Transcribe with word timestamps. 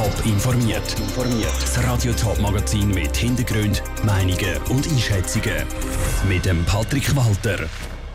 Top 0.00 0.24
informiert. 0.24 0.96
Das 1.60 1.84
Radio 1.84 2.14
Top 2.14 2.40
Magazin 2.40 2.88
mit 2.88 3.14
Hintergrund, 3.14 3.82
Meinungen 4.02 4.56
und 4.70 4.88
Einschätzungen 4.88 5.66
mit 6.26 6.46
dem 6.46 6.64
Patrick 6.64 7.14
Walter. 7.14 7.66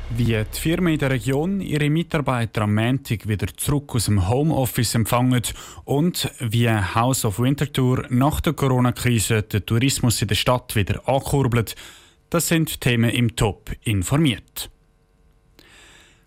Wie 0.10 0.26
die 0.26 0.60
Firmen 0.60 0.94
in 0.94 1.00
der 1.00 1.12
Region 1.12 1.62
ihre 1.62 1.88
Mitarbeiter 1.92 2.63
am 2.63 2.74
Montag 2.74 3.28
wieder 3.28 3.46
zurück 3.56 3.94
aus 3.94 4.06
dem 4.06 4.28
Homeoffice 4.28 4.96
empfangen 4.96 5.44
und 5.84 6.32
wie 6.40 6.68
House 6.68 7.24
of 7.24 7.38
Winterthur 7.38 8.08
nach 8.10 8.42
der 8.42 8.54
Corona-Krise 8.54 9.44
den 9.44 9.63
Tourismus 9.63 10.20
in 10.24 10.29
der 10.29 10.36
Stadt 10.36 10.76
wieder 10.76 11.08
ankurbelt, 11.08 11.76
das 12.31 12.47
sind 12.47 12.81
Themen 12.81 13.12
im 13.12 13.36
Top 13.36 13.70
informiert 13.83 14.72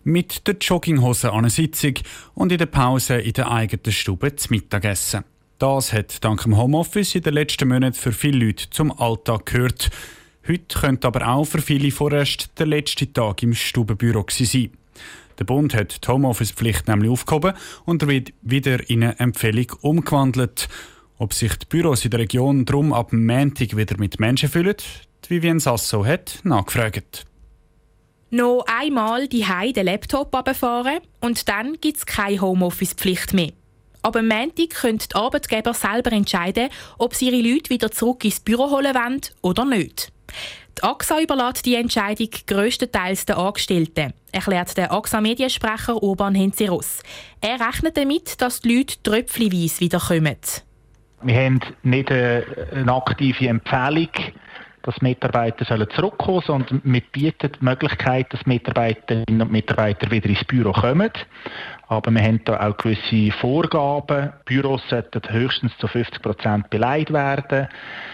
mit 0.05 0.47
der 0.47 0.55
Jogginghose 0.55 1.29
an 1.29 1.39
einer 1.39 1.49
Sitzung 1.49 1.95
und 2.33 2.53
in 2.53 2.57
der 2.57 2.65
Pause 2.67 3.15
in 3.15 3.33
der 3.33 3.51
eigenen 3.51 3.91
Stube 3.91 4.33
zu 4.37 4.47
Mittagessen. 4.53 5.25
Das 5.59 5.91
hat 5.91 6.23
dank 6.23 6.43
dem 6.43 6.55
Homeoffice 6.55 7.15
in 7.15 7.21
den 7.21 7.33
letzten 7.33 7.67
Monaten 7.67 7.93
für 7.93 8.13
viele 8.13 8.45
Leute 8.45 8.69
zum 8.69 8.97
Alltag 8.97 9.45
gehört. 9.47 9.89
Heute 10.47 10.79
könnte 10.79 11.07
aber 11.07 11.27
auch 11.27 11.43
für 11.43 11.61
viele 11.61 11.91
vorerst 11.91 12.49
der 12.57 12.65
letzte 12.65 13.11
Tag 13.11 13.43
im 13.43 13.53
Stubenbüro 13.53 14.25
sein. 14.29 14.71
Der 15.37 15.43
Bund 15.43 15.73
hat 15.73 16.01
die 16.01 16.07
Homeoffice-Pflicht 16.07 16.87
nämlich 16.87 17.11
aufgehoben 17.11 17.55
und 17.83 18.07
wird 18.07 18.31
wieder 18.41 18.89
in 18.89 19.03
eine 19.03 19.19
Empfehlung 19.19 19.73
umgewandelt. 19.81 20.69
Ob 21.17 21.33
sich 21.33 21.53
die 21.57 21.65
Büros 21.65 22.05
in 22.05 22.11
der 22.11 22.21
Region 22.21 22.63
drum 22.63 22.93
ab 22.93 23.11
Montag 23.11 23.75
wieder 23.75 23.97
mit 23.97 24.17
Menschen 24.17 24.47
füllen, 24.47 24.77
die 25.25 25.29
Vivian 25.29 25.59
Sasso 25.59 26.05
hat 26.05 26.39
nachgefragt. 26.43 27.25
Noch 28.29 28.63
einmal 28.65 29.27
die 29.27 29.43
den 29.73 29.85
Laptop 29.85 30.33
abfahren 30.33 30.99
und 31.19 31.49
dann 31.49 31.73
gibt 31.81 31.97
es 31.97 32.05
keine 32.05 32.39
Homeoffice-Pflicht 32.39 33.33
mehr. 33.33 33.51
Aber 34.01 34.19
am 34.19 34.27
Montag 34.27 34.69
können 34.69 34.99
die 34.99 35.15
Arbeitgeber 35.15 35.73
selber 35.73 36.11
entscheiden, 36.11 36.69
ob 36.97 37.13
sie 37.13 37.29
ihre 37.29 37.47
Leute 37.47 37.69
wieder 37.69 37.91
zurück 37.91 38.23
ins 38.23 38.39
Büro 38.39 38.69
holen 38.69 38.95
wollen 38.95 39.21
oder 39.41 39.65
nicht. 39.65 40.11
Die 40.77 40.83
AXA 40.83 41.19
überlässt 41.19 41.65
die 41.65 41.75
Entscheidung 41.75 42.29
grösstenteils 42.47 43.25
den 43.25 43.35
Angestellten, 43.35 44.13
erklärt 44.31 44.77
der 44.77 44.91
AXA-Mediensprecher 44.93 46.01
Urban 46.01 46.35
Henzeros. 46.35 47.01
Er 47.41 47.59
rechnet 47.59 47.97
damit, 47.97 48.41
dass 48.41 48.61
die 48.61 48.77
Leute 48.77 48.95
tröpfchenweise 49.03 49.81
wiederkommen. 49.81 50.37
Wir 51.21 51.35
haben 51.35 51.59
nicht 51.83 52.09
eine 52.11 52.93
aktive 52.93 53.49
Empfehlung 53.49 54.07
dass 54.83 55.01
Mitarbeiter 55.01 55.65
sollen 55.65 55.89
zurückkommen 55.91 56.41
sollen, 56.41 56.65
sondern 56.67 56.93
wir 56.93 57.01
bieten 57.11 57.51
die 57.59 57.63
Möglichkeit, 57.63 58.31
dass 58.33 58.45
Mitarbeiterinnen 58.45 59.41
und 59.41 59.51
Mitarbeiter 59.51 60.09
wieder 60.11 60.29
ins 60.29 60.43
Büro 60.45 60.71
kommen. 60.71 61.11
Aber 61.87 62.11
wir 62.11 62.21
haben 62.21 62.41
da 62.45 62.59
auch 62.59 62.77
gewisse 62.77 63.31
Vorgaben. 63.37 64.31
Büros 64.45 64.81
sollten 64.89 65.21
höchstens 65.29 65.75
zu 65.79 65.87
50 65.87 66.21
Prozent 66.21 66.69
beleidigt 66.69 67.11
werden. 67.11 67.67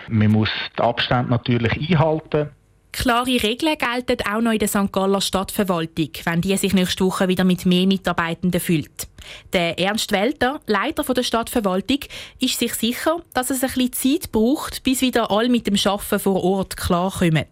Man 0.08 0.32
muss 0.32 0.50
den 0.78 0.86
Abstand 0.86 1.30
natürlich 1.30 1.74
einhalten. 1.92 2.50
Klare 2.96 3.44
Regeln 3.44 3.78
gelten 3.78 4.26
auch 4.26 4.40
noch 4.40 4.54
in 4.54 4.60
der 4.60 4.70
St. 4.70 4.90
Galler 4.90 5.20
Stadtverwaltung, 5.20 6.12
wenn 6.24 6.40
die 6.40 6.56
sich 6.56 6.74
nächste 6.74 7.04
Woche 7.04 7.28
wieder 7.28 7.44
mit 7.44 7.66
mehr 7.66 7.86
Mitarbeitenden 7.86 8.62
füllt. 8.62 9.10
Der 9.52 9.78
Ernst 9.78 10.14
Welter, 10.14 10.62
Leiter 10.66 11.04
der 11.14 11.24
Stadtverwaltung, 11.24 12.00
ist 12.40 12.58
sich 12.58 12.74
sicher, 12.74 13.18
dass 13.34 13.50
es 13.50 13.64
ein 13.64 13.72
bisschen 13.74 14.22
Zeit 14.22 14.32
braucht, 14.32 14.84
bis 14.84 15.02
wieder 15.02 15.30
alle 15.30 15.50
mit 15.50 15.68
dem 15.68 15.76
Arbeiten 15.76 16.20
vor 16.20 16.42
Ort 16.42 16.78
klarkommen. 16.78 17.46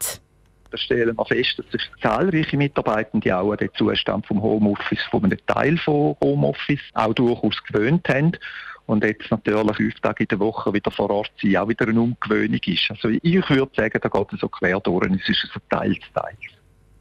Da 0.72 0.78
stellen 0.78 1.18
wir 1.18 1.26
fest, 1.26 1.56
dass 1.58 1.70
sich 1.72 1.82
zahlreiche 2.02 2.56
Mitarbeitende 2.56 3.38
auch 3.38 3.52
an 3.52 3.58
den 3.58 3.70
Zustand 3.78 4.26
vom 4.26 4.42
Homeoffice, 4.42 5.04
von 5.12 5.26
einem 5.26 5.38
Teil 5.46 5.78
von 5.78 6.16
Homeoffice, 6.24 6.80
auch 6.94 7.14
durchaus 7.14 7.62
gewöhnt 7.66 8.08
haben 8.08 8.38
und 8.86 9.04
jetzt 9.04 9.30
natürlich 9.30 9.78
fünf 9.78 10.00
Tage 10.02 10.24
in 10.24 10.28
der 10.28 10.40
Woche 10.40 10.74
wieder 10.74 10.92
vor 10.92 11.10
Ort 11.10 11.32
sein, 11.42 11.58
auch 11.58 11.68
wieder 11.68 11.88
eine 11.88 12.02
Umgewöhnung 12.02 12.60
ist. 12.66 12.90
Also 12.90 13.10
ich 13.10 13.50
würde 13.50 13.72
sagen, 13.76 14.00
da 14.02 14.10
geht 14.10 14.34
es 14.34 14.40
so 14.40 14.50
quer 14.50 14.80
durch, 14.80 15.10
es 15.12 15.30
ist 15.30 15.50
ein 15.56 15.62
Teil 15.70 15.98
Teil. 16.14 16.38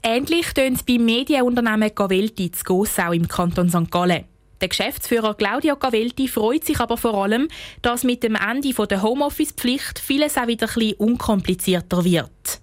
Ähnlich 0.05 0.53
tönt 0.53 0.79
es 0.79 0.83
beim 0.83 1.05
Medienunternehmen 1.05 1.95
Gavelti 1.95 2.51
zu 2.51 2.65
Gossau 2.65 3.13
im 3.13 3.29
Kanton 3.29 3.69
St. 3.69 3.91
Gallen. 3.91 4.25
Der 4.61 4.69
Geschäftsführer 4.69 5.35
Claudio 5.35 5.77
Gavelti 5.77 6.29
freut 6.29 6.65
sich 6.65 6.79
aber 6.79 6.97
vor 6.97 7.15
allem, 7.15 7.48
dass 7.83 8.05
mit 8.05 8.23
dem 8.23 8.37
Ende 8.37 8.73
der 8.73 9.03
Homeoffice-Pflicht 9.03 9.98
vieles 9.98 10.39
auch 10.39 10.47
wieder 10.47 10.69
ein 10.69 10.75
bisschen 10.75 10.95
unkomplizierter 10.98 12.05
wird. 12.05 12.61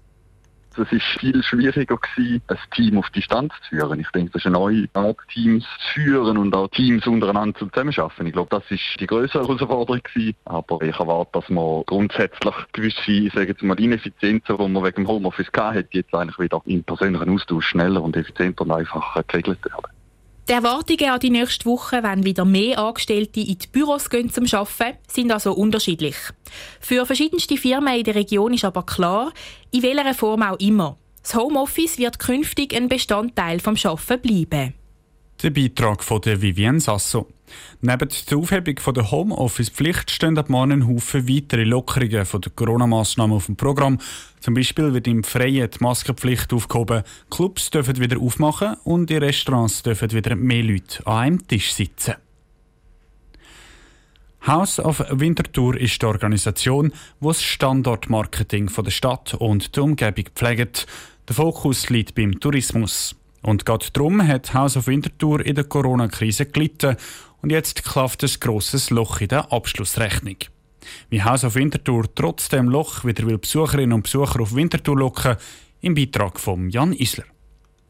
Es 0.79 0.91
war 0.91 0.99
viel 1.19 1.43
schwieriger, 1.43 1.97
gewesen, 1.97 2.41
ein 2.47 2.57
Team 2.73 2.97
auf 2.97 3.09
Distanz 3.09 3.53
zu 3.63 3.75
führen. 3.75 3.99
Ich 3.99 4.09
denke, 4.11 4.31
das 4.31 4.41
ist 4.41 4.45
eine 4.45 4.53
neue 4.53 4.87
Art, 4.93 5.17
Teams 5.33 5.63
zu 5.63 6.01
führen 6.01 6.37
und 6.37 6.55
auch 6.55 6.69
Teams 6.69 7.05
untereinander 7.05 7.59
zusammenarbeiten. 7.59 8.27
Ich 8.27 8.33
glaube, 8.33 8.49
das 8.49 8.63
ist 8.71 8.81
die 8.99 9.07
größere 9.07 9.43
Herausforderung 9.43 10.01
gewesen. 10.03 10.35
Aber 10.45 10.81
ich 10.81 10.97
erwarte, 10.97 11.31
dass 11.33 11.49
man 11.49 11.83
grundsätzlich 11.85 12.55
gewisse, 12.71 13.29
sagen 13.35 13.55
wir 13.59 13.67
mal, 13.67 13.79
Ineffizienzen, 13.79 14.57
die 14.57 14.67
man 14.67 14.83
wegen 14.83 15.03
dem 15.03 15.07
Homeoffice 15.07 15.51
hatte, 15.57 15.85
jetzt 15.91 16.13
eigentlich 16.13 16.39
wieder 16.39 16.61
im 16.65 16.83
persönlichen 16.83 17.29
Austausch 17.29 17.67
schneller 17.67 18.01
und 18.01 18.15
effizienter 18.15 18.63
und 18.63 18.71
einfacher 18.71 19.23
geregelt 19.23 19.59
werden. 19.65 19.98
Die 20.49 20.53
Erwartungen 20.53 21.11
an 21.11 21.19
die 21.19 21.29
nächste 21.29 21.65
Woche, 21.65 22.01
wenn 22.01 22.25
wieder 22.25 22.43
mehr 22.43 22.79
Angestellte 22.79 23.39
in 23.39 23.59
die 23.59 23.67
Büros 23.71 24.09
gehen 24.09 24.31
zum 24.31 24.45
Arbeiten, 24.51 24.97
sind 25.07 25.31
also 25.31 25.53
unterschiedlich. 25.53 26.15
Für 26.79 27.05
verschiedenste 27.05 27.55
Firmen 27.55 27.95
in 27.95 28.03
der 28.03 28.15
Region 28.15 28.55
ist 28.55 28.65
aber 28.65 28.81
klar, 28.81 29.31
in 29.69 29.83
welcher 29.83 30.15
Form 30.15 30.41
auch 30.41 30.57
immer. 30.57 30.97
Das 31.21 31.35
Homeoffice 31.35 31.99
wird 31.99 32.17
künftig 32.17 32.75
ein 32.75 32.89
Bestandteil 32.89 33.59
vom 33.59 33.75
Arbeiten 33.83 34.21
bleiben. 34.21 34.78
Der 35.41 35.51
Beitrag 35.51 36.03
von 36.03 36.19
der 36.19 36.41
Vivienne 36.41 36.81
Sasso. 36.81 37.29
Neben 37.79 38.09
der 38.29 38.37
Aufhebung 38.37 38.75
der 38.93 39.09
Homeoffice-Pflicht 39.09 40.11
stehen 40.11 40.37
ab 40.37 40.49
morgen 40.49 40.85
Haufen 40.85 41.29
weitere 41.29 41.63
Lockerungen 41.63 42.25
von 42.25 42.41
der 42.41 42.51
Corona-Massnahmen 42.51 43.37
auf 43.37 43.45
dem 43.45 43.55
Programm. 43.55 43.99
Zum 44.41 44.53
Beispiel 44.53 44.93
wird 44.93 45.07
im 45.07 45.23
Freien 45.23 45.69
die 45.71 45.77
Maskenpflicht 45.79 46.51
aufgehoben, 46.51 47.03
Clubs 47.29 47.69
dürfen 47.69 48.01
wieder 48.01 48.19
aufmachen 48.19 48.75
und 48.83 49.09
in 49.11 49.23
Restaurants 49.23 49.81
dürfen 49.81 50.11
wieder 50.11 50.35
mehr 50.35 50.63
Leute 50.63 51.07
an 51.07 51.17
einem 51.17 51.47
Tisch 51.47 51.71
sitzen. 51.71 52.15
House 54.45 54.77
of 54.79 55.01
Winterthur 55.09 55.77
ist 55.77 56.01
die 56.01 56.05
Organisation, 56.05 56.91
die 57.21 57.25
das 57.25 57.41
Standortmarketing 57.41 58.69
der 58.75 58.91
Stadt 58.91 59.35
und 59.35 59.73
der 59.73 59.83
Umgebung 59.83 60.25
pflegt. 60.35 60.85
Der 61.29 61.35
Fokus 61.35 61.89
liegt 61.89 62.15
beim 62.15 62.41
Tourismus. 62.41 63.15
Und 63.49 63.65
gerade 63.65 63.87
darum 63.93 64.21
hat 64.27 64.53
House 64.53 64.77
of 64.77 64.85
Winterthur 64.85 65.43
in 65.43 65.55
der 65.55 65.63
Corona-Krise 65.63 66.45
gelitten 66.45 66.97
und 67.41 67.49
jetzt 67.49 67.83
klafft 67.83 68.23
ein 68.23 68.29
grosses 68.39 68.91
Loch 68.91 69.21
in 69.21 69.29
der 69.29 69.51
Abschlussrechnung. 69.51 70.35
Wie 71.09 71.23
House 71.23 71.43
of 71.43 71.55
Winterthur 71.55 72.05
trotz 72.13 72.49
dem 72.49 72.69
Loch 72.69 73.05
wieder 73.05 73.25
will 73.25 73.39
Besucherinnen 73.39 73.93
und 73.93 74.03
Besucher 74.03 74.39
auf 74.39 74.53
Winterthur 74.53 74.95
locken, 74.95 75.35
im 75.81 75.95
Beitrag 75.95 76.39
von 76.39 76.69
Jan 76.69 76.93
Isler. 76.93 77.23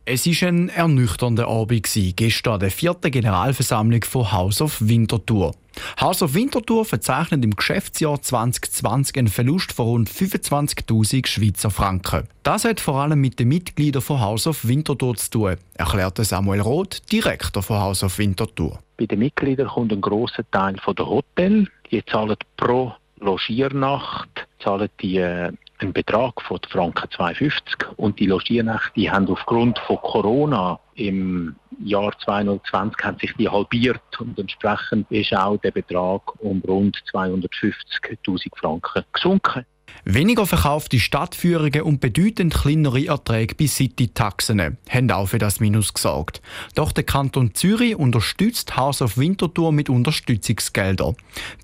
Es 0.05 0.25
war 0.25 0.49
ein 0.49 0.69
ernüchternder 0.69 1.47
Abend 1.47 1.87
gestern 2.15 2.53
an 2.53 2.59
der 2.59 2.71
vierten 2.71 3.11
Generalversammlung 3.11 4.03
von 4.03 4.31
House 4.31 4.61
of 4.61 4.77
Winterthur. 4.79 5.53
House 5.99 6.21
of 6.21 6.33
Winterthur 6.33 6.83
verzeichnet 6.85 7.43
im 7.43 7.55
Geschäftsjahr 7.55 8.21
2020 8.21 9.17
einen 9.17 9.27
Verlust 9.27 9.71
von 9.71 9.85
rund 9.85 10.09
25.000 10.09 11.27
Schweizer 11.27 11.69
Franken. 11.69 12.27
Das 12.43 12.65
hat 12.65 12.79
vor 12.79 12.95
allem 12.95 13.21
mit 13.21 13.39
den 13.39 13.49
Mitgliedern 13.49 14.01
von 14.01 14.19
House 14.19 14.47
of 14.47 14.67
Winterthur 14.67 15.15
zu 15.15 15.29
tun, 15.29 15.55
erklärte 15.75 16.23
Samuel 16.23 16.61
Roth, 16.61 17.01
Direktor 17.11 17.61
von 17.61 17.77
House 17.77 18.03
of 18.03 18.17
Winterthur. 18.17 18.79
Bei 18.97 19.05
den 19.05 19.19
Mitgliedern 19.19 19.67
kommt 19.67 19.93
ein 19.93 20.01
grosser 20.01 20.43
Teil 20.51 20.77
von 20.83 20.95
der 20.95 21.07
Hotel. 21.07 21.67
Die 21.91 22.03
zahlen 22.05 22.35
pro 22.57 22.93
Logiernacht 23.19 24.47
zahlen 24.63 24.89
die 25.01 25.17
äh, 25.17 25.51
einen 25.79 25.93
Betrag 25.93 26.41
von 26.41 26.59
Franken 26.69 27.09
2,50 27.09 27.95
und 27.95 28.19
die 28.19 28.27
Logiernächte 28.27 29.11
haben 29.11 29.27
aufgrund 29.29 29.79
von 29.79 29.97
Corona 29.97 30.79
im 30.95 31.55
Jahr 31.83 32.11
2020 32.19 33.03
haben 33.03 33.19
sich 33.19 33.33
die 33.35 33.47
halbiert 33.47 34.01
und 34.19 34.37
entsprechend 34.37 35.09
ist 35.11 35.33
auch 35.33 35.57
der 35.57 35.71
Betrag 35.71 36.21
um 36.41 36.61
rund 36.67 36.97
250.000 37.13 38.49
Franken 38.57 39.03
gesunken. 39.13 39.65
Weniger 40.05 40.45
verkaufte 40.45 40.99
Stadtführungen 40.99 41.81
und 41.81 41.99
bedeutend 41.99 42.53
kleinere 42.53 43.05
Erträge 43.05 43.55
bei 43.55 43.67
City-Taxen 43.67 44.77
haben 44.89 45.11
auch 45.11 45.27
für 45.27 45.37
das 45.37 45.59
Minus 45.59 45.93
gesorgt. 45.93 46.41
Doch 46.73 46.91
der 46.91 47.03
Kanton 47.03 47.53
Zürich 47.53 47.95
unterstützt 47.95 48.75
House 48.77 49.01
of 49.01 49.17
Winterthur 49.17 49.71
mit 49.71 49.89
Unterstützungsgeldern. 49.89 51.15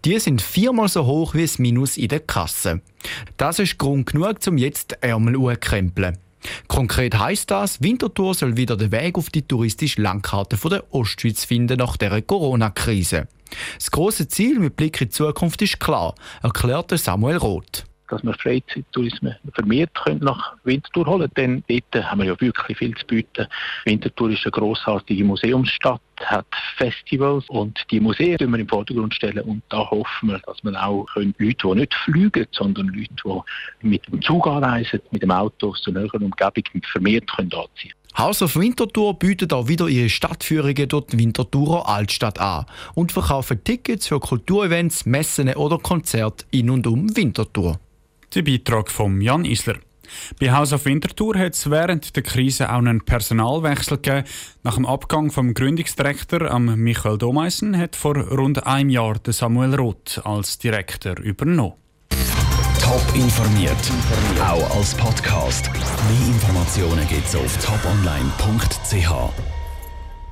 Die 0.04 0.20
sind 0.20 0.42
viermal 0.42 0.90
so 0.90 1.06
hoch 1.06 1.34
wie 1.34 1.42
das 1.44 1.60
Minus 1.60 1.98
in 1.98 2.10
der 2.10 2.20
Kasse. 2.20 2.82
Das 3.38 3.60
ist 3.60 3.78
Grund 3.78 4.08
genug, 4.08 4.38
um 4.48 4.58
jetzt 4.58 4.98
Ärmel 5.02 5.56
krempeln. 5.58 6.18
Konkret 6.68 7.18
heißt 7.18 7.50
das, 7.50 7.82
Winterthur 7.82 8.34
soll 8.34 8.58
wieder 8.58 8.78
den 8.78 8.92
Weg 8.92 9.18
auf 9.18 9.30
die 9.30 9.42
touristische 9.42 10.02
Landkarte 10.02 10.58
der 10.70 10.84
Ostschweiz 10.94 11.46
finden 11.46 11.78
nach 11.78 11.98
der 11.98 12.22
Corona-Krise. 12.22 13.28
Das 13.76 13.92
große 13.92 14.28
Ziel 14.28 14.60
mit 14.60 14.76
Blick 14.76 15.00
in 15.02 15.08
die 15.08 15.12
Zukunft 15.12 15.62
ist 15.62 15.80
klar, 15.80 16.16
erklärte 16.42 16.98
Samuel 16.98 17.38
Roth. 17.38 17.86
Dass 18.10 18.24
wir 18.24 18.34
Freizeittourismus 18.34 19.34
vermehrt 19.54 19.94
können 20.04 20.20
nach 20.22 20.56
Winterthur 20.64 21.06
holen 21.06 21.30
können. 21.34 21.64
Denn 21.68 21.82
dort 21.94 22.06
haben 22.06 22.20
wir 22.20 22.28
ja 22.28 22.42
wirklich 22.42 22.78
viel 22.78 22.96
zu 22.96 23.06
bieten. 23.06 23.48
Winterthur 23.86 24.32
ist 24.32 24.46
eine 24.46 24.52
grossartige 24.52 25.24
Museumsstadt, 25.24 26.02
hat 26.22 26.46
Festivals 26.78 27.46
und 27.50 27.80
die 27.92 28.00
Museen 28.00 28.36
stellen 28.36 28.52
wir 28.52 28.60
im 28.60 28.70
Vordergrund 28.70 29.14
stellen 29.14 29.42
und 29.42 29.64
da 29.70 29.90
hoffen 29.90 30.30
wir, 30.30 30.40
dass 30.40 30.64
man 30.64 30.76
auch 30.76 31.06
können, 31.14 31.36
Leute, 31.38 31.68
die 31.68 31.76
nicht 31.76 31.94
fliegen, 31.94 32.48
sondern 32.52 32.88
Leute, 32.88 33.44
die 33.82 33.88
mit 33.88 34.08
dem 34.08 34.22
Zug 34.22 34.48
anreisen, 34.48 35.02
mit 35.12 35.22
dem 35.22 35.32
Auto 35.32 35.70
aus 35.70 35.82
der 35.84 35.94
näheren 35.94 36.24
Umgebung 36.24 36.64
vermehrt 36.92 37.28
können 37.36 37.52
anziehen 37.54 37.94
House 38.18 38.42
of 38.42 38.56
Winterthur 38.56 39.20
bietet 39.20 39.52
auch 39.52 39.68
wieder 39.68 39.90
ihre 39.90 40.08
Stadtführungen 40.08 40.88
durch 40.88 41.08
die 41.08 41.20
Winterthurer 41.20 41.90
Altstadt 41.90 42.40
an 42.40 42.66
und 42.94 43.12
verkaufen 43.12 43.62
Tickets 43.62 44.08
für 44.08 44.22
Kulturevents, 44.22 45.06
Messen 45.06 45.54
oder 45.54 45.78
Konzerte 45.80 46.46
in 46.52 46.70
und 46.70 46.88
um 46.88 47.14
Winterthur. 47.18 47.78
Der 48.36 48.42
Beitrag 48.42 48.92
von 48.92 49.22
Jan 49.22 49.46
Isler. 49.46 49.78
Bei 50.42 50.52
House 50.52 50.74
of 50.74 50.84
Winterthur 50.84 51.38
hat 51.38 51.54
es 51.54 51.70
während 51.70 52.16
der 52.18 52.24
Krise 52.24 52.70
auch 52.70 52.80
einen 52.80 53.00
Personalwechsel 53.00 53.98
gegeben. 53.98 54.28
Nach 54.62 54.76
dem 54.76 54.86
Abgang 54.86 55.32
vom 55.32 55.54
Gründungsdirektor 55.54 56.60
Michael 56.60 57.18
Domeisen 57.18 57.78
hat 57.78 57.96
vor 57.96 58.18
rund 58.18 58.68
einem 58.68 58.90
Jahr 58.90 59.16
Samuel 59.26 59.76
Roth 59.76 60.22
als 60.26 60.58
Direktor 60.58 61.18
übernommen. 61.20 61.74
Top 62.82 63.04
informiert, 63.16 63.72
auch 64.42 64.78
als 64.78 64.94
Podcast. 64.96 65.72
Mehr 65.72 66.28
Informationen 66.28 67.08
gibt 67.08 67.26
es 67.26 67.36
auf 67.36 67.58
toponline.ch. 67.66 69.55